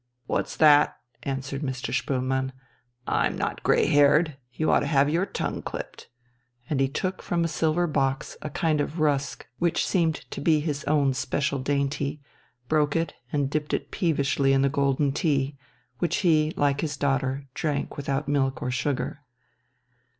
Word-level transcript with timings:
"What's 0.25 0.55
that?" 0.57 0.97
answered 1.21 1.61
Mr. 1.61 1.93
Spoelmann. 1.93 2.53
"I'm 3.05 3.37
not 3.37 3.61
grey 3.61 3.85
haired. 3.85 4.35
You 4.51 4.71
ought 4.71 4.79
to 4.79 4.87
have 4.87 5.11
your 5.11 5.27
tongue 5.27 5.61
clipped." 5.61 6.09
And 6.67 6.79
he 6.79 6.87
took 6.89 7.21
from 7.21 7.43
a 7.43 7.47
silver 7.47 7.85
box 7.85 8.35
a 8.41 8.49
kind 8.49 8.81
of 8.81 8.99
rusk 8.99 9.45
which 9.59 9.85
seemed 9.85 10.15
to 10.31 10.41
be 10.41 10.59
his 10.59 10.83
own 10.85 11.13
special 11.13 11.59
dainty, 11.59 12.19
broke 12.67 12.95
it 12.95 13.13
and 13.31 13.47
dipped 13.47 13.75
it 13.75 13.91
peevishly 13.91 14.53
in 14.53 14.63
the 14.63 14.69
golden 14.69 15.11
tea, 15.11 15.55
which 15.99 16.15
he, 16.25 16.51
like 16.57 16.81
his 16.81 16.97
daughter, 16.97 17.45
drank 17.53 17.95
without 17.95 18.27
milk 18.27 18.59
or 18.59 18.71
sugar. 18.71 19.21